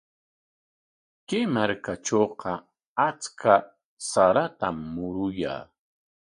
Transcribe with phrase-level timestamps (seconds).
[1.27, 2.51] Kay markatrawqa
[3.07, 3.53] achka
[4.09, 5.65] saratam muruyan.